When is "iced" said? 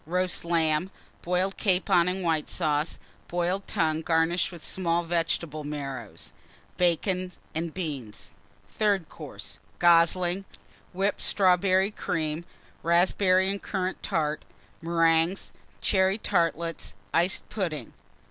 17.13-17.47